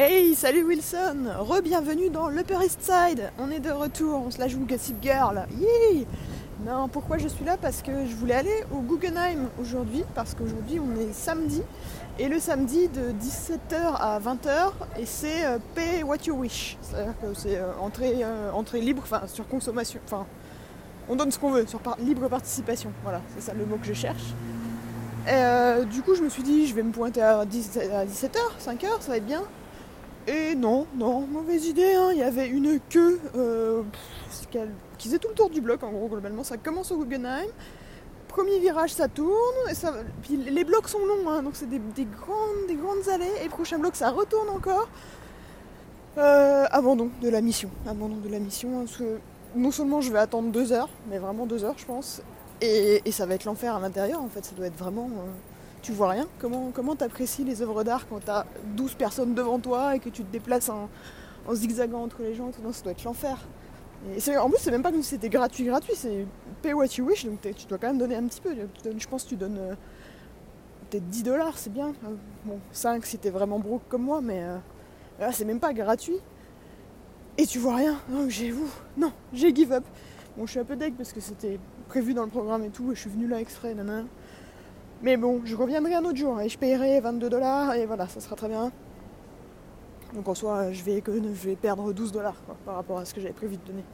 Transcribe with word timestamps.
Hey, 0.00 0.36
salut 0.36 0.62
Wilson, 0.62 1.26
re-bienvenue 1.40 2.08
dans 2.08 2.28
l'Upper 2.28 2.64
East 2.64 2.80
Side. 2.80 3.32
On 3.36 3.50
est 3.50 3.58
de 3.58 3.72
retour, 3.72 4.22
on 4.24 4.30
se 4.30 4.38
la 4.38 4.46
joue 4.46 4.64
Gossip 4.64 5.02
Girl. 5.02 5.44
Yee 5.58 6.06
non, 6.64 6.86
pourquoi 6.86 7.18
je 7.18 7.26
suis 7.26 7.44
là? 7.44 7.56
Parce 7.60 7.82
que 7.82 8.06
je 8.06 8.14
voulais 8.14 8.34
aller 8.34 8.64
au 8.70 8.78
Guggenheim 8.78 9.48
aujourd'hui, 9.60 10.04
parce 10.14 10.36
qu'aujourd'hui 10.36 10.78
on 10.78 11.00
est 11.00 11.12
samedi, 11.12 11.62
et 12.16 12.28
le 12.28 12.38
samedi 12.38 12.86
de 12.86 13.10
17h 13.10 13.96
à 13.98 14.20
20h, 14.20 14.70
et 15.00 15.04
c'est 15.04 15.44
euh, 15.44 15.58
Pay 15.74 16.04
What 16.04 16.18
You 16.26 16.36
Wish. 16.36 16.76
C'est-à-dire 16.80 17.14
que 17.20 17.34
c'est 17.34 17.56
euh, 17.56 17.72
entrée, 17.80 18.22
euh, 18.22 18.52
entrée 18.52 18.80
libre, 18.80 19.02
enfin 19.02 19.22
sur 19.26 19.48
consommation, 19.48 19.98
enfin 20.04 20.26
on 21.08 21.16
donne 21.16 21.32
ce 21.32 21.40
qu'on 21.40 21.50
veut, 21.50 21.66
sur 21.66 21.80
libre 21.98 22.28
participation. 22.28 22.92
Voilà, 23.02 23.20
c'est 23.34 23.42
ça 23.42 23.52
le 23.52 23.66
mot 23.66 23.78
que 23.78 23.86
je 23.86 23.94
cherche. 23.94 24.32
Du 25.90 26.02
coup, 26.02 26.14
je 26.14 26.22
me 26.22 26.28
suis 26.28 26.44
dit, 26.44 26.68
je 26.68 26.74
vais 26.76 26.84
me 26.84 26.92
pointer 26.92 27.20
à, 27.20 27.44
17h, 27.44 28.36
5h, 28.64 28.86
ça 29.00 29.10
va 29.10 29.16
être 29.16 29.26
bien. 29.26 29.42
Et 30.28 30.54
non, 30.54 30.86
non, 30.94 31.20
mauvaise 31.20 31.64
idée, 31.64 31.94
hein. 31.94 32.10
il 32.12 32.18
y 32.18 32.22
avait 32.22 32.48
une 32.48 32.78
queue 32.90 33.18
qui 34.98 35.08
faisait 35.08 35.18
tout 35.18 35.28
le 35.28 35.34
tour 35.34 35.48
du 35.48 35.62
bloc 35.62 35.82
en 35.82 35.90
gros 35.90 36.06
globalement. 36.06 36.44
Ça 36.44 36.58
commence 36.58 36.92
au 36.92 36.98
Guggenheim, 36.98 37.46
premier 38.28 38.58
virage 38.58 38.92
ça 38.92 39.08
tourne, 39.08 39.56
les 40.30 40.64
blocs 40.64 40.86
sont 40.86 41.04
longs, 41.06 41.30
hein, 41.30 41.42
donc 41.42 41.52
c'est 41.54 41.68
des, 41.68 41.78
grandes, 41.78 42.66
des 42.68 42.74
grandes 42.74 43.08
allées, 43.08 43.32
et 43.42 43.48
prochain 43.48 43.78
bloc 43.78 43.96
ça 43.96 44.10
retourne 44.10 44.50
encore. 44.50 44.90
Euh, 46.18 46.66
abandon 46.72 47.08
de 47.22 47.30
la 47.30 47.40
mission, 47.40 47.70
abandon 47.86 48.16
de 48.16 48.28
la 48.28 48.38
mission, 48.38 48.68
hein, 48.80 48.84
parce 48.84 48.98
que 48.98 49.18
non 49.56 49.70
seulement 49.70 50.02
je 50.02 50.12
vais 50.12 50.18
attendre 50.18 50.50
deux 50.50 50.72
heures, 50.72 50.90
mais 51.08 51.18
vraiment 51.18 51.46
deux 51.46 51.64
heures 51.64 51.78
je 51.78 51.86
pense, 51.86 52.20
et, 52.60 53.00
ça 53.12 53.24
va 53.24 53.34
être 53.34 53.46
l'enfer 53.46 53.74
à 53.74 53.80
l'intérieur 53.80 54.20
en 54.20 54.28
fait, 54.28 54.44
ça 54.44 54.54
doit 54.54 54.66
être 54.66 54.76
vraiment... 54.76 55.06
Euh, 55.06 55.30
tu 55.82 55.92
vois 55.92 56.10
rien 56.10 56.26
Comment 56.38 56.70
comment 56.72 56.96
t'apprécies 56.96 57.44
les 57.44 57.62
œuvres 57.62 57.84
d'art 57.84 58.06
quand 58.08 58.24
t'as 58.24 58.44
12 58.76 58.94
personnes 58.94 59.34
devant 59.34 59.58
toi 59.58 59.96
et 59.96 60.00
que 60.00 60.08
tu 60.08 60.22
te 60.24 60.32
déplaces 60.32 60.68
en, 60.68 60.88
zigzagant 61.52 62.02
entre 62.02 62.22
les 62.22 62.34
gens 62.34 62.50
Ça 62.52 62.82
doit 62.82 62.92
être 62.92 63.04
l'enfer. 63.04 63.38
En 64.40 64.48
plus, 64.48 64.58
c'est 64.58 64.70
même 64.70 64.82
pas 64.82 64.92
comme 64.92 65.02
si 65.02 65.10
c'était 65.10 65.28
gratuit, 65.28 65.64
gratuit, 65.64 65.94
c'est 65.96 66.24
pay 66.62 66.72
what 66.72 66.86
you 66.96 67.04
wish, 67.04 67.24
donc 67.24 67.40
tu 67.40 67.66
dois 67.66 67.78
quand 67.78 67.88
même 67.88 67.98
donner 67.98 68.14
un 68.14 68.26
petit 68.26 68.40
peu. 68.40 68.54
Je 68.96 69.06
pense 69.08 69.24
que 69.24 69.30
tu 69.30 69.36
donnes 69.36 69.58
euh, 69.58 69.74
peut-être 70.88 71.08
10 71.08 71.22
dollars, 71.24 71.58
c'est 71.58 71.72
bien. 71.72 71.92
Bon, 72.44 72.60
5 72.70 73.04
si 73.04 73.18
t'es 73.18 73.30
vraiment 73.30 73.58
broke 73.58 73.82
comme 73.88 74.02
moi, 74.02 74.20
mais 74.22 74.42
euh, 74.42 74.56
là, 75.18 75.32
c'est 75.32 75.44
même 75.44 75.58
pas 75.58 75.72
gratuit. 75.72 76.18
Et 77.38 77.46
tu 77.46 77.58
vois 77.58 77.76
rien. 77.76 77.98
Donc 78.08 78.30
j'ai 78.30 78.50
vous. 78.50 78.70
Non, 78.96 79.12
j'ai 79.32 79.54
give 79.54 79.72
up. 79.72 79.84
Bon, 80.36 80.46
je 80.46 80.52
suis 80.52 80.60
un 80.60 80.64
peu 80.64 80.76
deg 80.76 80.94
parce 80.94 81.12
que 81.12 81.20
c'était 81.20 81.58
prévu 81.88 82.14
dans 82.14 82.24
le 82.24 82.30
programme 82.30 82.64
et 82.64 82.70
tout, 82.70 82.92
et 82.92 82.94
je 82.94 83.00
suis 83.00 83.10
venu 83.10 83.26
là 83.26 83.40
exprès. 83.40 83.74
Mais 85.02 85.16
bon, 85.16 85.42
je 85.44 85.54
reviendrai 85.54 85.94
un 85.94 86.04
autre 86.04 86.16
jour 86.16 86.40
et 86.40 86.48
je 86.48 86.58
paierai 86.58 87.00
22 87.00 87.30
dollars 87.30 87.74
et 87.74 87.86
voilà, 87.86 88.08
ça 88.08 88.20
sera 88.20 88.34
très 88.34 88.48
bien. 88.48 88.72
Donc 90.14 90.26
en 90.26 90.34
soi, 90.34 90.72
je 90.72 90.82
vais, 90.82 91.02
je 91.06 91.48
vais 91.48 91.56
perdre 91.56 91.92
12 91.92 92.10
dollars 92.12 92.34
par 92.64 92.74
rapport 92.74 92.98
à 92.98 93.04
ce 93.04 93.14
que 93.14 93.20
j'avais 93.20 93.34
prévu 93.34 93.56
de 93.56 93.62
donner. 93.64 93.84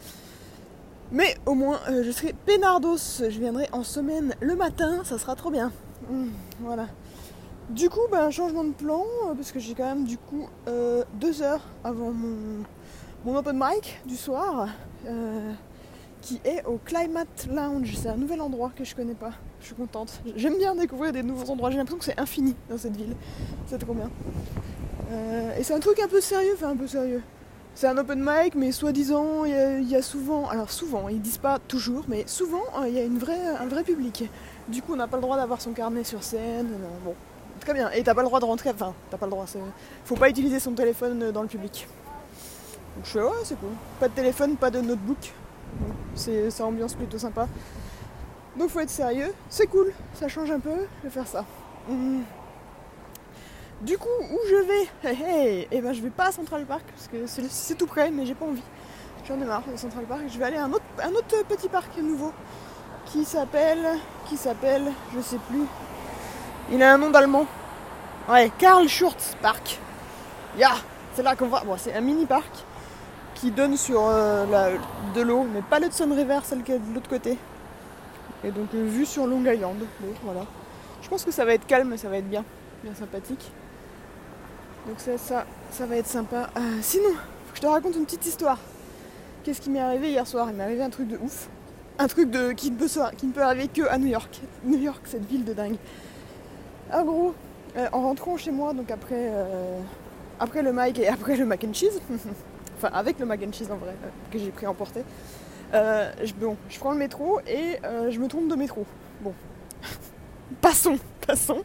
Mais 1.12 1.36
au 1.44 1.54
moins, 1.54 1.78
euh, 1.90 2.02
je 2.04 2.10
serai 2.10 2.32
pénardos. 2.32 2.96
Je 3.18 3.38
viendrai 3.38 3.68
en 3.72 3.82
semaine 3.82 4.34
le 4.40 4.56
matin, 4.56 5.02
ça 5.04 5.18
sera 5.18 5.34
trop 5.34 5.50
bien. 5.50 5.70
Hum, 6.10 6.30
voilà. 6.60 6.86
Du 7.68 7.90
coup, 7.90 8.00
ben, 8.10 8.30
changement 8.30 8.64
de 8.64 8.72
plan, 8.72 9.04
euh, 9.26 9.34
parce 9.34 9.52
que 9.52 9.58
j'ai 9.58 9.74
quand 9.74 9.84
même 9.84 10.04
du 10.04 10.16
coup 10.16 10.48
euh, 10.68 11.04
deux 11.14 11.42
heures 11.42 11.62
avant 11.82 12.12
mon, 12.12 12.64
mon 13.24 13.36
open 13.36 13.58
mic 13.58 14.00
du 14.06 14.16
soir, 14.16 14.68
qui 16.22 16.40
est 16.44 16.64
au 16.64 16.78
Climate 16.82 17.48
Lounge. 17.50 17.94
C'est 17.96 18.08
un 18.08 18.16
nouvel 18.16 18.40
endroit 18.40 18.72
que 18.74 18.84
je 18.84 18.94
connais 18.94 19.14
pas. 19.14 19.32
Je 19.64 19.68
suis 19.68 19.76
contente. 19.76 20.20
J'aime 20.36 20.58
bien 20.58 20.74
découvrir 20.74 21.10
des 21.10 21.22
nouveaux 21.22 21.50
endroits. 21.50 21.70
J'ai 21.70 21.78
l'impression 21.78 21.96
que 21.96 22.04
c'est 22.04 22.20
infini 22.20 22.54
dans 22.68 22.76
cette 22.76 22.94
ville. 22.94 23.16
C'est 23.66 23.78
trop 23.78 23.94
bien. 23.94 24.10
Euh, 25.10 25.56
et 25.56 25.62
c'est 25.62 25.72
un 25.72 25.80
truc 25.80 25.98
un 26.00 26.06
peu 26.06 26.20
sérieux, 26.20 26.52
enfin 26.54 26.68
un 26.68 26.76
peu 26.76 26.86
sérieux. 26.86 27.22
C'est 27.74 27.86
un 27.86 27.96
open 27.96 28.22
mic, 28.22 28.56
mais 28.56 28.72
soi-disant, 28.72 29.46
il 29.46 29.88
y, 29.88 29.96
a 29.96 30.02
souvent, 30.02 30.50
alors 30.50 30.70
souvent, 30.70 31.08
ils 31.08 31.18
disent 31.18 31.38
pas 31.38 31.58
toujours, 31.66 32.04
mais 32.08 32.24
souvent, 32.26 32.60
euh, 32.78 32.88
il 32.88 32.94
y 32.94 32.98
a 32.98 33.04
une 33.04 33.18
un 33.58 33.66
vrai 33.66 33.84
public. 33.84 34.28
Du 34.68 34.82
coup, 34.82 34.92
on 34.92 34.96
n'a 34.96 35.06
pas 35.06 35.16
le 35.16 35.22
droit 35.22 35.38
d'avoir 35.38 35.62
son 35.62 35.72
carnet 35.72 36.04
sur 36.04 36.22
scène. 36.22 36.68
Euh, 36.70 36.98
bon, 37.02 37.14
très 37.60 37.72
bien. 37.72 37.90
Et 37.92 38.02
t'as 38.02 38.12
pas 38.12 38.20
le 38.20 38.28
droit 38.28 38.40
de 38.40 38.44
rentrer, 38.44 38.68
enfin, 38.68 38.92
t'as 39.10 39.16
pas 39.16 39.24
le 39.24 39.30
droit, 39.30 39.46
faut 40.04 40.16
pas 40.16 40.28
utiliser 40.28 40.60
son 40.60 40.72
téléphone 40.72 41.30
dans 41.32 41.40
le 41.40 41.48
public. 41.48 41.88
Donc 42.96 43.06
je 43.06 43.10
fais, 43.12 43.22
ouais, 43.22 43.44
c'est 43.44 43.58
cool. 43.58 43.70
Pas 43.98 44.08
de 44.08 44.14
téléphone, 44.14 44.56
pas 44.56 44.70
de 44.70 44.82
notebook. 44.82 45.32
C'est, 46.14 46.60
ambiance 46.60 46.94
plutôt 46.94 47.18
sympa. 47.18 47.48
Donc 48.56 48.70
faut 48.70 48.80
être 48.80 48.90
sérieux. 48.90 49.32
C'est 49.48 49.66
cool, 49.66 49.92
ça 50.14 50.28
change 50.28 50.50
un 50.50 50.60
peu, 50.60 50.86
vais 51.02 51.10
faire 51.10 51.26
ça. 51.26 51.44
Mmh. 51.88 52.22
Du 53.82 53.98
coup, 53.98 54.08
où 54.08 54.38
je 54.48 54.56
vais? 54.56 55.66
Eh 55.70 55.80
ben 55.80 55.92
je 55.92 56.00
vais 56.00 56.10
pas 56.10 56.26
à 56.26 56.32
Central 56.32 56.64
Park 56.64 56.84
parce 56.88 57.08
que 57.08 57.26
c'est 57.26 57.74
tout 57.74 57.86
près, 57.86 58.10
mais 58.10 58.24
j'ai 58.24 58.34
pas 58.34 58.46
envie. 58.46 58.62
J'en 59.26 59.40
ai 59.40 59.44
marre 59.44 59.62
de 59.70 59.76
Central 59.76 60.04
Park. 60.04 60.22
Je 60.28 60.38
vais 60.38 60.44
aller 60.44 60.56
à 60.56 60.64
un 60.64 60.72
autre, 60.72 61.44
petit 61.48 61.68
parc 61.68 61.96
nouveau 61.98 62.32
qui 63.06 63.24
s'appelle, 63.24 63.98
qui 64.28 64.36
s'appelle, 64.36 64.84
je 65.14 65.20
sais 65.20 65.38
plus. 65.48 65.64
Il 66.70 66.82
a 66.82 66.94
un 66.94 66.98
nom 66.98 67.10
d'allemand. 67.10 67.46
Ouais, 68.28 68.50
Karl 68.58 68.88
Schurz 68.88 69.36
Park. 69.42 69.78
Ya, 70.56 70.72
c'est 71.14 71.22
là 71.22 71.36
qu'on 71.36 71.48
va. 71.48 71.60
Bon, 71.64 71.76
c'est 71.76 71.94
un 71.94 72.00
mini 72.00 72.26
parc 72.26 72.50
qui 73.34 73.50
donne 73.50 73.76
sur 73.76 74.06
euh, 74.06 74.76
de 75.14 75.20
l'eau, 75.20 75.46
mais 75.52 75.62
pas 75.62 75.78
Sun 75.90 76.12
River, 76.12 76.38
celle 76.44 76.62
qui 76.62 76.72
est 76.72 76.78
de 76.78 76.94
l'autre 76.94 77.08
côté. 77.08 77.36
Et 78.44 78.50
donc 78.50 78.68
euh, 78.74 78.84
vue 78.84 79.06
sur 79.06 79.26
Long 79.26 79.44
Island. 79.44 79.78
voilà. 80.22 80.44
Je 81.02 81.08
pense 81.08 81.24
que 81.24 81.30
ça 81.30 81.44
va 81.44 81.54
être 81.54 81.66
calme, 81.66 81.96
ça 81.96 82.08
va 82.08 82.18
être 82.18 82.28
bien, 82.28 82.44
bien 82.82 82.94
sympathique. 82.94 83.50
Donc 84.86 85.00
ça, 85.00 85.16
ça, 85.16 85.46
ça 85.70 85.86
va 85.86 85.96
être 85.96 86.06
sympa. 86.06 86.50
Euh, 86.56 86.60
sinon, 86.82 87.10
faut 87.10 87.52
que 87.52 87.56
je 87.56 87.62
te 87.62 87.66
raconte 87.66 87.96
une 87.96 88.04
petite 88.04 88.26
histoire. 88.26 88.58
Qu'est-ce 89.42 89.60
qui 89.60 89.70
m'est 89.70 89.80
arrivé 89.80 90.10
hier 90.10 90.26
soir? 90.26 90.48
Il 90.50 90.56
m'est 90.56 90.62
arrivé 90.64 90.82
un 90.82 90.90
truc 90.90 91.08
de 91.08 91.16
ouf. 91.18 91.48
Un 91.98 92.06
truc 92.06 92.30
de, 92.30 92.52
qui, 92.52 92.70
ne 92.70 92.76
peut, 92.76 92.88
qui 93.16 93.26
ne 93.26 93.32
peut 93.32 93.42
arriver 93.42 93.68
que 93.68 93.82
à 93.88 93.96
New 93.96 94.08
York. 94.08 94.40
New 94.64 94.78
York, 94.78 95.00
cette 95.04 95.26
ville 95.26 95.44
de 95.44 95.54
dingue. 95.54 95.76
En 96.92 97.04
gros, 97.04 97.34
euh, 97.76 97.86
en 97.92 98.02
rentrant 98.02 98.36
chez 98.36 98.50
moi, 98.50 98.74
donc 98.74 98.90
après, 98.90 99.32
après 100.38 100.62
le 100.62 100.72
mic 100.72 100.98
et 100.98 101.08
après 101.08 101.36
le 101.36 101.46
mac 101.46 101.64
and 101.64 101.72
cheese, 101.72 102.00
enfin 102.76 102.90
avec 102.92 103.18
le 103.18 103.26
mac 103.26 103.40
and 103.42 103.52
cheese 103.52 103.70
en 103.70 103.76
vrai, 103.76 103.94
que 104.30 104.38
j'ai 104.38 104.50
pris 104.50 104.66
à 104.66 104.70
emporter, 105.72 106.26
je, 106.26 106.34
bon, 106.34 106.56
je 106.68 106.78
prends 106.78 106.92
le 106.92 106.98
métro 106.98 107.40
et 107.46 107.78
je 108.10 108.18
me 108.18 108.28
trompe 108.28 108.48
de 108.48 108.56
métro. 108.56 108.86
Bon, 109.20 109.32
passons, 110.60 110.98
passons. 111.26 111.62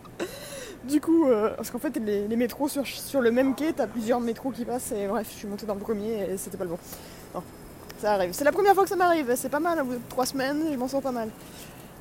Du 0.83 1.01
coup, 1.01 1.27
euh, 1.27 1.53
parce 1.55 1.71
qu'en 1.71 1.79
fait, 1.79 1.97
les, 1.97 2.35
métros 2.35 2.69
sur, 2.69 3.21
le 3.21 3.31
même 3.31 3.53
quai, 3.53 3.73
t'as 3.73 3.88
plusieurs 3.88 4.21
métros 4.21 4.51
qui 4.51 4.63
passent, 4.63 4.93
et 4.93 5.07
bref, 5.07 5.27
je 5.29 5.38
suis 5.38 5.47
montée 5.47 5.65
dans 5.65 5.73
le 5.73 5.79
premier 5.79 6.31
et 6.31 6.38
c'était 6.38 6.57
pas 6.57 6.63
le 6.63 6.69
bon. 6.69 6.79
Non, 7.35 7.43
ça 7.99 8.13
arrive. 8.13 8.31
C'est 8.31 8.45
la 8.45 8.53
première 8.53 8.73
fois 8.73 8.83
que 8.83 8.89
ça 8.89 8.95
m'arrive, 8.95 9.31
c'est 9.35 9.49
pas 9.49 9.59
mal, 9.59 9.81
au 9.81 9.85
trois 10.07 10.25
semaines, 10.25 10.63
je 10.71 10.77
m'en 10.77 10.88
sens 10.88 11.03
pas 11.03 11.11
mal. 11.11 11.29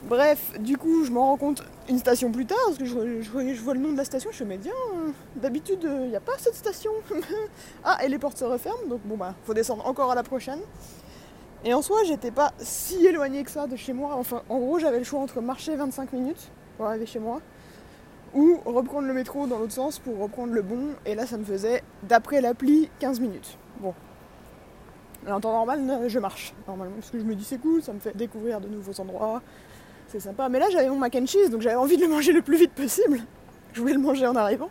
Bref, 0.04 0.53
du 0.60 0.78
coup, 0.78 1.04
je 1.04 1.10
m'en 1.10 1.26
rends 1.26 1.37
compte 1.37 1.64
une 1.88 1.98
station 1.98 2.31
plus 2.31 2.47
tard, 2.47 2.56
parce 2.66 2.78
que 2.78 2.84
je, 2.84 3.60
vois 3.60 3.75
le 3.75 3.81
nom 3.81 3.91
de 3.91 3.97
la 3.97 4.04
station, 4.04 4.31
je 4.32 4.44
me 4.44 4.56
dis, 4.56 4.69
tiens, 4.69 5.12
d'habitude, 5.34 5.81
il 5.82 6.14
euh, 6.14 6.16
a 6.16 6.20
pas 6.20 6.38
cette 6.38 6.54
station. 6.54 6.92
ah, 7.84 7.98
et 8.04 8.08
les 8.08 8.19
portes 8.19 8.38
se 8.38 8.44
referment, 8.44 8.87
donc 8.88 9.00
bon, 9.04 9.16
bah, 9.16 9.34
faut 9.44 9.54
descendre 9.54 9.84
encore 9.88 10.12
à 10.12 10.14
la 10.14 10.22
prochaine. 10.22 10.60
Et 11.64 11.74
en 11.74 11.82
soi, 11.82 11.98
j'étais 12.06 12.30
pas 12.30 12.52
si 12.58 13.04
éloignée 13.06 13.42
que 13.42 13.50
ça 13.50 13.66
de 13.66 13.76
chez 13.76 13.92
moi. 13.92 14.14
Enfin, 14.14 14.42
en 14.48 14.58
gros, 14.58 14.78
j'avais 14.78 14.98
le 14.98 15.04
choix 15.04 15.20
entre 15.20 15.41
marcher 15.41 15.74
25 15.74 16.12
minutes 16.12 16.50
pour 16.76 16.86
arriver 16.86 17.06
chez 17.06 17.19
moi 17.19 17.41
ou 18.34 18.58
reprendre 18.64 19.08
le 19.08 19.14
métro 19.14 19.46
dans 19.46 19.58
l'autre 19.58 19.72
sens 19.72 19.98
pour 19.98 20.19
reprendre 20.19 20.52
le 20.52 20.62
bon. 20.62 20.91
Et 21.06 21.14
là, 21.14 21.26
ça 21.26 21.36
me 21.36 21.44
faisait, 21.44 21.82
d'après 22.04 22.41
l'appli, 22.41 22.91
15 23.00 23.20
minutes. 23.20 23.58
Bon. 23.80 23.94
En 25.28 25.41
temps 25.41 25.52
normal, 25.52 26.04
je 26.06 26.19
marche, 26.19 26.54
normalement, 26.66 26.94
parce 26.94 27.10
que 27.10 27.19
je 27.19 27.24
me 27.24 27.34
dis 27.34 27.44
c'est 27.44 27.58
cool, 27.58 27.82
ça 27.82 27.92
me 27.92 27.98
fait 27.98 28.16
découvrir 28.16 28.60
de 28.60 28.69
nouveaux 28.69 28.98
endroits, 29.00 29.42
c'est 30.06 30.20
sympa. 30.20 30.48
Mais 30.48 30.58
là, 30.58 30.66
j'avais 30.70 30.88
mon 30.88 30.96
mac 30.96 31.14
and 31.16 31.26
cheese, 31.26 31.50
donc 31.50 31.60
j'avais 31.60 31.75
envie 31.76 31.96
de 31.96 32.02
le 32.02 32.08
manger 32.08 32.32
le 32.32 32.40
plus 32.40 32.56
vite 32.56 32.72
possible. 32.72 33.20
Je 33.72 33.80
voulais 33.80 33.92
le 33.92 34.00
manger 34.00 34.26
en 34.26 34.36
arrivant. 34.36 34.70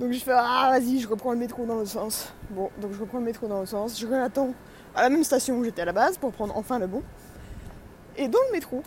Donc 0.00 0.12
je 0.12 0.18
fais, 0.18 0.32
ah 0.34 0.70
vas-y, 0.70 1.00
je 1.00 1.08
reprends 1.08 1.32
le 1.32 1.38
métro 1.38 1.64
dans 1.64 1.74
l'autre 1.74 1.90
sens. 1.90 2.32
Bon, 2.50 2.70
donc 2.80 2.92
je 2.92 3.00
reprends 3.00 3.18
le 3.18 3.24
métro 3.24 3.46
dans 3.48 3.58
l'autre 3.58 3.70
sens, 3.70 3.98
je 3.98 4.06
réattends 4.06 4.52
à 4.94 5.02
la 5.02 5.10
même 5.10 5.24
station 5.24 5.58
où 5.58 5.64
j'étais 5.64 5.82
à 5.82 5.86
la 5.86 5.92
base 5.92 6.18
pour 6.18 6.32
prendre 6.32 6.56
enfin 6.56 6.78
le 6.78 6.86
bon. 6.86 7.02
Et 8.16 8.28
dans 8.28 8.40
le 8.48 8.52
métro, 8.52 8.82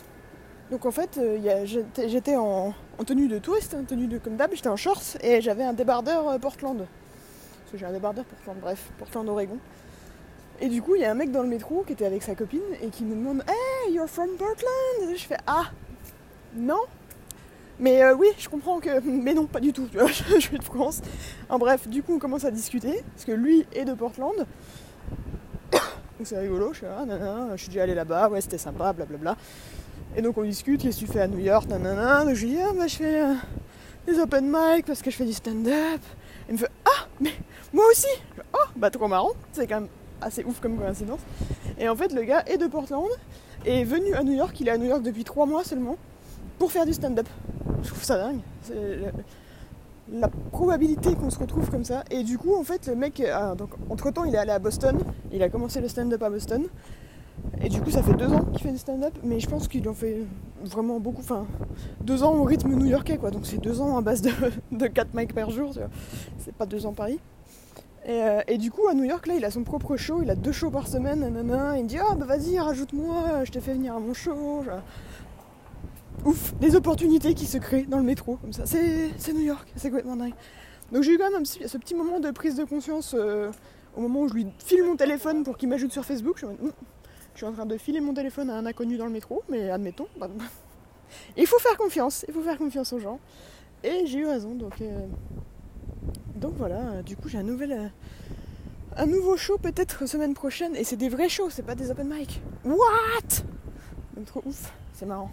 donc 0.72 0.86
en 0.86 0.90
fait, 0.90 1.18
euh, 1.18 1.66
j'étais 2.06 2.36
en, 2.36 2.74
tenue 3.06 3.28
de 3.28 3.38
touriste, 3.38 3.74
en 3.74 3.84
tenue 3.84 4.06
de 4.06 4.16
comme 4.16 4.36
d'hab, 4.36 4.50
j'étais 4.54 4.68
en 4.68 4.76
shorts 4.76 5.18
et 5.20 5.42
j'avais 5.42 5.64
un 5.64 5.74
débardeur 5.74 6.28
euh, 6.28 6.38
Portland. 6.38 6.78
Parce 6.78 7.72
que 7.72 7.76
j'ai 7.76 7.84
un 7.84 7.92
débardeur 7.92 8.24
Portland, 8.24 8.56
bref, 8.58 8.90
Portland, 8.98 9.28
Oregon. 9.28 9.58
Et 10.62 10.68
du 10.68 10.80
coup, 10.80 10.94
il 10.94 11.02
y 11.02 11.04
a 11.04 11.10
un 11.10 11.14
mec 11.14 11.30
dans 11.30 11.42
le 11.42 11.48
métro 11.48 11.84
qui 11.86 11.92
était 11.92 12.06
avec 12.06 12.22
sa 12.22 12.34
copine 12.34 12.60
et 12.80 12.88
qui 12.88 13.04
me 13.04 13.14
demande 13.14 13.44
Hey, 13.46 13.94
you're 13.94 14.08
from 14.08 14.30
Portland? 14.38 15.10
Et 15.10 15.16
Je 15.16 15.26
fais 15.26 15.36
Ah, 15.46 15.64
non 16.54 16.80
Mais 17.78 18.02
euh, 18.02 18.14
oui, 18.14 18.28
je 18.38 18.48
comprends 18.48 18.80
que. 18.80 19.00
Mais 19.04 19.34
non, 19.34 19.44
pas 19.44 19.60
du 19.60 19.74
tout, 19.74 19.88
tu 19.90 19.98
vois, 19.98 20.06
je 20.10 20.38
suis 20.38 20.58
de 20.58 20.64
France. 20.64 21.02
En 21.50 21.58
bref, 21.58 21.86
du 21.86 22.02
coup, 22.02 22.14
on 22.14 22.18
commence 22.18 22.46
à 22.46 22.50
discuter, 22.50 23.02
parce 23.14 23.26
que 23.26 23.32
lui 23.32 23.66
est 23.74 23.84
de 23.84 23.92
Portland. 23.92 24.46
C'est 26.24 26.38
rigolo, 26.38 26.72
je 26.72 26.78
suis 26.78 26.86
ah, 26.86 27.04
je 27.52 27.56
suis 27.56 27.68
déjà 27.68 27.82
allé 27.82 27.94
là-bas, 27.94 28.28
ouais, 28.28 28.40
c'était 28.40 28.58
sympa, 28.58 28.92
blablabla. 28.92 29.36
Et 30.16 30.22
donc 30.22 30.36
on 30.38 30.42
discute, 30.42 30.82
qu'est-ce 30.82 31.00
que 31.00 31.06
tu 31.06 31.12
fais 31.12 31.20
à 31.20 31.28
New 31.28 31.38
York, 31.38 31.68
nanana. 31.68 32.24
Donc 32.24 32.34
je 32.34 32.46
lui 32.46 32.52
dis, 32.52 32.60
ah 32.60 32.72
bah 32.76 32.86
je 32.86 32.96
fais 32.96 33.22
euh, 33.22 33.34
des 34.06 34.18
open 34.18 34.44
mic 34.46 34.86
parce 34.86 35.02
que 35.02 35.10
je 35.10 35.16
fais 35.16 35.24
du 35.24 35.32
stand-up. 35.32 36.00
Il 36.48 36.54
me 36.54 36.58
fait, 36.58 36.70
ah, 36.84 37.06
mais 37.20 37.32
Moi 37.72 37.84
aussi 37.90 38.08
Oh, 38.52 38.68
bah 38.76 38.90
trop 38.90 39.08
marrant, 39.08 39.30
c'est 39.52 39.66
quand 39.66 39.80
même 39.80 39.88
assez 40.20 40.44
ouf 40.44 40.60
comme 40.60 40.78
coïncidence. 40.78 41.20
Et 41.78 41.88
en 41.88 41.96
fait, 41.96 42.12
le 42.12 42.22
gars 42.22 42.44
est 42.46 42.58
de 42.58 42.66
Portland, 42.66 43.08
est 43.64 43.84
venu 43.84 44.14
à 44.14 44.22
New 44.22 44.34
York, 44.34 44.58
il 44.60 44.68
est 44.68 44.72
à 44.72 44.78
New 44.78 44.88
York 44.88 45.02
depuis 45.02 45.24
trois 45.24 45.46
mois 45.46 45.64
seulement, 45.64 45.96
pour 46.58 46.70
faire 46.70 46.84
du 46.84 46.92
stand-up. 46.92 47.26
Je 47.82 47.88
trouve 47.88 48.04
ça 48.04 48.18
dingue. 48.18 48.40
La 50.12 50.28
probabilité 50.28 51.14
qu'on 51.14 51.30
se 51.30 51.38
retrouve 51.38 51.70
comme 51.70 51.84
ça. 51.84 52.04
Et 52.10 52.22
du 52.22 52.38
coup, 52.38 52.54
en 52.54 52.62
fait, 52.62 52.86
le 52.86 52.94
mec, 52.94 53.22
ah, 53.32 53.54
donc, 53.54 53.70
entre 53.88 54.10
temps, 54.10 54.24
il 54.24 54.34
est 54.34 54.38
allé 54.38 54.50
à 54.50 54.58
Boston, 54.58 54.98
il 55.32 55.42
a 55.42 55.48
commencé 55.48 55.80
le 55.80 55.88
stand-up 55.88 56.22
à 56.22 56.30
Boston. 56.30 56.66
Et 57.62 57.68
du 57.68 57.80
coup, 57.80 57.90
ça 57.90 58.02
fait 58.02 58.14
deux 58.14 58.30
ans 58.32 58.44
qu'il 58.52 58.60
fait 58.60 58.72
du 58.72 58.78
stand-up, 58.78 59.14
mais 59.24 59.40
je 59.40 59.48
pense 59.48 59.68
qu'il 59.68 59.88
en 59.88 59.94
fait 59.94 60.18
vraiment 60.62 61.00
beaucoup. 61.00 61.22
Enfin, 61.22 61.46
deux 62.02 62.22
ans 62.22 62.34
au 62.34 62.44
rythme 62.44 62.74
new-yorkais, 62.74 63.16
quoi. 63.16 63.30
Donc 63.30 63.46
c'est 63.46 63.58
deux 63.58 63.80
ans 63.80 63.96
à 63.96 64.02
base 64.02 64.22
de, 64.22 64.30
de 64.72 64.86
4 64.86 65.14
mics 65.14 65.34
par 65.34 65.50
jour, 65.50 65.72
c'est 66.38 66.54
pas 66.54 66.66
deux 66.66 66.86
ans 66.86 66.92
Paris. 66.92 67.18
Euh, 68.08 68.40
et, 68.48 68.58
du 68.58 68.70
coup, 68.70 68.88
à 68.88 68.94
New 68.94 69.04
York, 69.04 69.26
là, 69.26 69.34
il 69.36 69.44
a 69.44 69.50
son 69.50 69.62
propre 69.62 69.96
show, 69.96 70.22
il 70.22 70.30
a 70.30 70.34
deux 70.34 70.52
shows 70.52 70.70
par 70.70 70.88
semaine, 70.88 71.20
nanana. 71.20 71.78
Il 71.78 71.84
me 71.84 71.88
dit 71.88 71.98
Ah, 71.98 72.14
bah 72.16 72.26
vas-y, 72.26 72.58
rajoute-moi, 72.58 73.44
je 73.44 73.52
te 73.52 73.60
fais 73.60 73.74
venir 73.74 73.94
à 73.94 74.00
mon 74.00 74.14
show. 74.14 74.64
Ouf, 76.24 76.54
des 76.60 76.76
opportunités 76.76 77.34
qui 77.34 77.46
se 77.46 77.58
créent 77.58 77.82
dans 77.82 77.98
le 77.98 78.04
métro, 78.04 78.36
comme 78.36 78.52
ça. 78.52 78.64
C'est 78.64 79.32
New 79.32 79.40
York, 79.40 79.72
c'est 79.76 79.88
complètement 79.88 80.16
dingue. 80.16 80.34
Donc 80.92 81.02
j'ai 81.02 81.12
eu 81.12 81.18
quand 81.18 81.30
même 81.30 81.44
ce 81.46 81.78
petit 81.78 81.94
moment 81.94 82.20
de 82.20 82.30
prise 82.30 82.54
de 82.54 82.64
conscience 82.64 83.14
euh, 83.18 83.50
au 83.96 84.02
moment 84.02 84.20
où 84.20 84.28
je 84.28 84.34
lui 84.34 84.46
file 84.58 84.84
mon 84.84 84.94
téléphone 84.94 85.42
pour 85.42 85.56
qu'il 85.56 85.68
m'ajoute 85.68 85.90
sur 85.90 86.04
Facebook. 86.04 86.38
Je, 86.38 86.46
hmm, 86.46 86.70
suis 87.34 87.46
en 87.46 87.52
train 87.52 87.66
de 87.66 87.76
filer 87.76 88.00
mon 88.00 88.14
téléphone 88.14 88.50
à 88.50 88.56
un 88.56 88.66
inconnu 88.66 88.98
dans 88.98 89.06
le 89.06 89.10
métro, 89.10 89.42
mais 89.48 89.70
admettons. 89.70 90.06
Bah, 90.18 90.28
il 91.36 91.46
faut 91.46 91.58
faire 91.58 91.76
confiance, 91.76 92.24
il 92.28 92.34
faut 92.34 92.42
faire 92.42 92.58
confiance 92.58 92.92
aux 92.92 93.00
gens. 93.00 93.18
Et 93.82 94.06
j'ai 94.06 94.20
eu 94.20 94.26
raison, 94.26 94.54
donc, 94.54 94.80
euh, 94.80 95.06
donc 96.36 96.54
voilà, 96.56 97.02
du 97.02 97.16
coup 97.16 97.28
j'ai 97.28 97.38
un 97.38 97.42
nouvel. 97.42 97.72
Euh, 97.72 97.88
un 98.94 99.06
nouveau 99.06 99.38
show 99.38 99.56
peut-être 99.56 100.06
semaine 100.06 100.34
prochaine, 100.34 100.76
et 100.76 100.84
c'est 100.84 100.96
des 100.96 101.08
vrais 101.08 101.30
shows, 101.30 101.48
c'est 101.48 101.64
pas 101.64 101.74
des 101.74 101.90
open 101.90 102.06
mic. 102.06 102.42
What? 102.64 103.42
Trop 104.26 104.42
ouf, 104.44 104.72
c'est 104.92 105.06
marrant. 105.06 105.30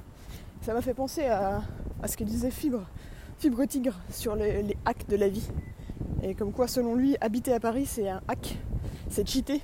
Ça 0.61 0.73
m'a 0.73 0.81
fait 0.81 0.94
penser 0.94 1.25
à, 1.25 1.61
ce 2.06 2.17
que 2.17 2.23
disait 2.23 2.51
Fibre, 2.51 2.85
Fibre 3.38 3.65
Tigre, 3.65 3.97
sur 4.11 4.35
les, 4.35 4.75
hacks 4.85 5.07
de 5.07 5.15
la 5.15 5.29
vie. 5.29 5.47
Et 6.21 6.35
comme 6.35 6.51
quoi, 6.51 6.67
selon 6.67 6.95
lui, 6.95 7.15
habiter 7.21 7.53
à 7.53 7.59
Paris, 7.61 7.85
c'est 7.85 8.09
un 8.09 8.21
hack, 8.27 8.57
c'est 9.09 9.27
cheater, 9.27 9.61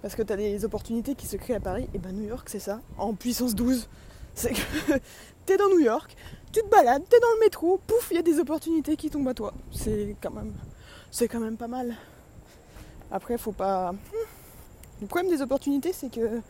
parce 0.00 0.14
que 0.14 0.22
tu 0.22 0.32
as 0.32 0.36
des 0.36 0.64
opportunités 0.64 1.14
qui 1.14 1.26
se 1.26 1.36
créent 1.36 1.56
à 1.56 1.60
Paris. 1.60 1.88
Et 1.92 1.98
ben 1.98 2.12
New 2.12 2.26
York, 2.26 2.48
c'est 2.48 2.58
ça, 2.58 2.80
en 2.96 3.14
puissance 3.14 3.54
12. 3.54 3.86
C'est 4.34 4.52
que 4.52 4.98
t'es 5.46 5.58
dans 5.58 5.68
New 5.68 5.80
York, 5.80 6.16
tu 6.52 6.62
te 6.62 6.68
balades, 6.68 7.02
t'es 7.08 7.20
dans 7.20 7.34
le 7.34 7.40
métro, 7.40 7.78
pouf, 7.86 8.08
il 8.10 8.16
y 8.16 8.18
a 8.18 8.22
des 8.22 8.38
opportunités 8.38 8.96
qui 8.96 9.10
tombent 9.10 9.28
à 9.28 9.34
toi. 9.34 9.52
C'est 9.70 10.16
quand 10.22 10.32
même, 10.32 10.54
c'est 11.10 11.28
quand 11.28 11.40
même 11.40 11.58
pas 11.58 11.68
mal. 11.68 11.94
Après, 13.10 13.36
faut 13.36 13.52
pas. 13.52 13.92
Le 15.02 15.06
problème 15.06 15.30
des 15.30 15.42
opportunités, 15.42 15.92
c'est 15.92 16.10
que 16.10 16.40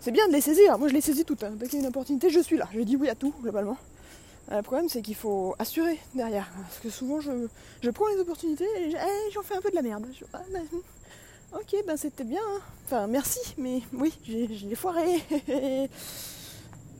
c'est 0.00 0.12
bien 0.12 0.28
de 0.28 0.32
les 0.32 0.40
saisir. 0.40 0.78
Moi, 0.78 0.88
je 0.88 0.94
les 0.94 1.00
saisis 1.00 1.24
toutes. 1.24 1.42
Hein. 1.42 1.52
Dès 1.56 1.66
qu'il 1.66 1.78
y 1.78 1.82
a 1.82 1.84
une 1.84 1.88
opportunité, 1.88 2.30
je 2.30 2.40
suis 2.40 2.56
là. 2.56 2.68
Je 2.72 2.80
dis 2.80 2.96
oui 2.96 3.08
à 3.08 3.14
tout, 3.14 3.34
globalement. 3.42 3.76
Le 4.50 4.62
problème, 4.62 4.88
c'est 4.88 5.02
qu'il 5.02 5.16
faut 5.16 5.56
assurer 5.58 5.98
derrière. 6.14 6.48
Parce 6.62 6.78
que 6.78 6.88
souvent, 6.88 7.20
je, 7.20 7.90
prends 7.90 8.06
les 8.08 8.20
opportunités 8.20 8.66
et 8.78 8.92
j'en 9.32 9.42
fais 9.42 9.56
un 9.56 9.60
peu 9.60 9.70
de 9.70 9.74
la 9.74 9.82
merde. 9.82 10.06
Ah, 10.32 10.40
bah, 10.52 10.60
hmm. 10.70 11.56
ok, 11.56 11.84
ben 11.86 11.96
c'était 11.96 12.24
bien. 12.24 12.40
Hein. 12.40 12.60
Enfin, 12.84 13.06
merci, 13.08 13.40
mais 13.58 13.82
oui, 13.92 14.16
je 14.24 14.66
l'ai 14.66 14.74
foiré. 14.76 15.20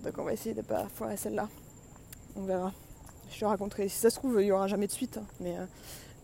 Donc, 0.04 0.18
on 0.18 0.24
va 0.24 0.32
essayer 0.32 0.54
de 0.54 0.62
pas 0.62 0.86
foirer 0.92 1.16
celle-là. 1.16 1.48
On 2.34 2.42
verra. 2.42 2.72
Je 3.30 3.40
te 3.40 3.44
raconterai. 3.44 3.88
Si 3.88 3.98
ça 3.98 4.10
se 4.10 4.16
trouve, 4.16 4.40
il 4.40 4.46
n'y 4.46 4.52
aura 4.52 4.66
jamais 4.66 4.88
de 4.88 4.92
suite. 4.92 5.18
Hein. 5.18 5.26
Mais, 5.40 5.56
euh, 5.56 5.66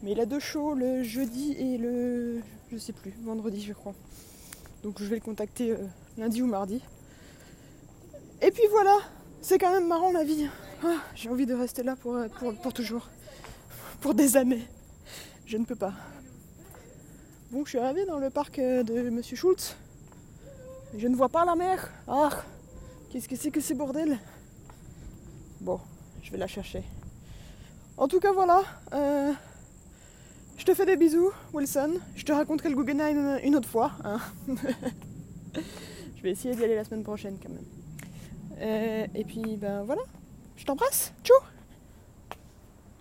mais 0.03 0.13
il 0.13 0.21
a 0.21 0.27
deux 0.27 0.41
shows 0.41 0.75
le 0.75 1.05
jeudi 1.05 1.53
et 1.53 1.79
le. 1.79 2.41
Je 2.73 2.79
sais 2.79 2.93
plus, 2.93 3.13
vendredi, 3.23 3.63
je 3.63 3.73
crois. 3.73 3.95
Donc, 4.83 5.01
je 5.01 5.05
vais 5.05 5.17
le 5.17 5.21
contacter 5.21 5.73
euh, 5.73 5.87
lundi 6.19 6.43
ou 6.43 6.47
mardi. 6.47 6.83
Et 8.41 8.51
puis 8.51 8.65
voilà, 8.71 8.99
c'est 9.41 9.59
quand 9.59 9.71
même 9.71 9.87
marrant 9.87 10.11
la 10.11 10.25
vie. 10.25 10.49
Ah, 10.85 10.97
j'ai 11.15 11.29
envie 11.29 11.47
de 11.47 11.55
rester 11.55 11.85
là 11.85 11.95
pour, 11.95 12.19
pour, 12.63 12.73
toujours. 12.73 13.09
Pour 14.01 14.15
des 14.15 14.37
années. 14.37 14.67
Je 15.47 15.57
ne 15.57 15.65
peux 15.65 15.77
pas. 15.77 15.93
Bon, 17.53 17.65
je 17.65 17.71
suis 17.71 17.79
arrivée 17.79 18.05
dans 18.05 18.19
le 18.19 18.31
parc 18.31 18.59
de 18.59 19.11
Monsieur 19.11 19.37
Schultz. 19.37 19.77
Je 20.97 21.07
ne 21.07 21.15
vois 21.15 21.29
pas 21.29 21.45
la 21.45 21.55
mer. 21.55 21.89
Ah, 22.09 22.31
qu'est-ce 23.11 23.29
que 23.29 23.37
c'est 23.37 23.51
que 23.51 23.61
ces 23.61 23.75
bordels 23.75 24.19
Bon, 25.61 25.79
je 26.23 26.33
vais 26.33 26.39
la 26.39 26.49
chercher. 26.49 26.83
En 27.97 28.09
tout 28.09 28.19
cas, 28.19 28.33
voilà. 28.33 28.63
Euh, 28.93 29.33
je 30.63 30.67
te 30.67 30.75
fais 30.75 30.87
des 30.87 30.97
bisous, 30.97 31.33
Wilson. 31.53 31.95
Je 32.15 32.25
te 32.25 32.31
raconterai 32.31 32.69
le 32.69 32.77
Guggenheim 32.77 33.41
une 33.43 33.57
autre 33.57 33.69
fois. 33.69 33.91
Hein. 34.05 34.21
je 36.17 36.23
vais 36.23 36.31
essayer 36.31 36.55
d'y 36.55 36.63
aller 36.63 36.77
la 36.77 36.85
semaine 36.85 37.03
prochaine 37.03 37.37
quand 37.43 37.49
même. 37.49 37.65
Euh, 38.61 39.07
et 39.13 39.25
puis, 39.25 39.57
ben 39.57 39.83
voilà. 39.83 40.03
Je 40.55 40.65
t'embrasse. 40.65 41.13
Tchou 41.25 41.35